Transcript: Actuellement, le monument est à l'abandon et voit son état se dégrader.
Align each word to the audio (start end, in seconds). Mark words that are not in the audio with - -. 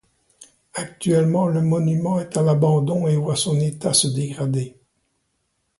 Actuellement, 0.73 1.45
le 1.45 1.61
monument 1.61 2.19
est 2.19 2.35
à 2.35 2.41
l'abandon 2.41 3.05
et 3.05 3.15
voit 3.17 3.35
son 3.35 3.59
état 3.59 3.93
se 3.93 4.07
dégrader. 4.07 4.75